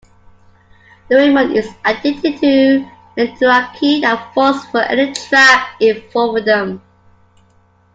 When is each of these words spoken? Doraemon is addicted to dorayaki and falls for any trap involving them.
Doraemon 1.11 1.53
is 1.55 1.67
addicted 1.85 2.39
to 2.39 2.89
dorayaki 3.15 4.03
and 4.03 4.17
falls 4.33 4.65
for 4.65 4.79
any 4.81 5.13
trap 5.13 5.79
involving 5.79 6.43
them. 6.43 6.81